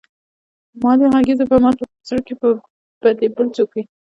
[0.81, 2.33] مالې غږېږې به ماته زړه کې
[3.03, 3.83] به دې بل څوک وي.